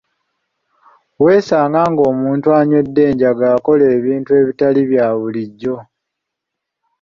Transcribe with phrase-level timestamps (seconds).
[1.23, 5.75] Weesanga nga omuntu anywedde enjaga akola ebintu ebitali bya bulijjo.